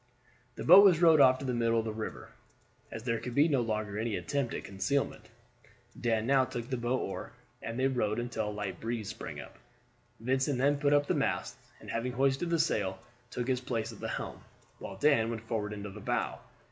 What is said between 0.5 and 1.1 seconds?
The boat was